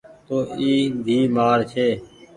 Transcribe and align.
اي 0.59 0.71
تو 0.89 1.03
ڌيئي 1.05 1.19
مآڙ 1.35 1.57
ڇي۔ 1.71 1.87